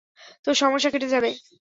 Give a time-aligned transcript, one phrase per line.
[0.45, 1.29] তোর সমস্যা কেটে যাবে।